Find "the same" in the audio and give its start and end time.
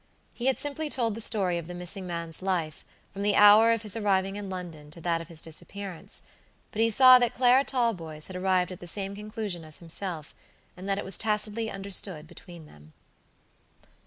8.79-9.13